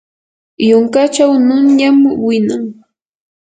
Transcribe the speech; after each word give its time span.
yunkachaw 0.67 1.31
nunyam 1.45 1.97
winan. 2.23 2.63